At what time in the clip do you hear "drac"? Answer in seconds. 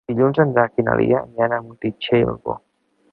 0.55-0.81